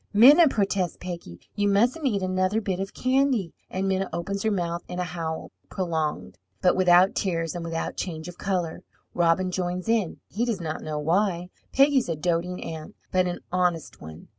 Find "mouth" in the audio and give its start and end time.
4.49-4.81